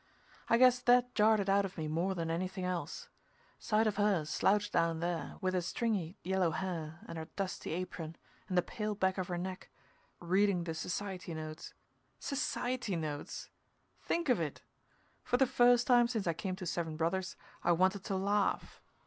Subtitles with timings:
[0.49, 3.07] I guess that jarred it out of me more than anything else
[3.59, 8.15] sight of her slouched down there, with her stringy, yellow hair and her dusty apron
[8.49, 9.69] and the pale back of her neck,
[10.19, 11.75] reading the Society Notes.
[12.17, 13.51] Society Notes!
[14.01, 14.63] Think of it!
[15.23, 18.81] For the first time since I came to Seven Brothers I wanted to laugh.